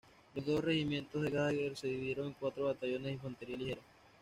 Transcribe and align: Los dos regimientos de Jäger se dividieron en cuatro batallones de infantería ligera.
Los 0.33 0.43
dos 0.47 0.63
regimientos 0.63 1.21
de 1.21 1.29
Jäger 1.29 1.77
se 1.77 1.85
dividieron 1.85 2.25
en 2.29 2.33
cuatro 2.33 2.65
batallones 2.65 3.03
de 3.03 3.11
infantería 3.11 3.55
ligera. 3.55 3.81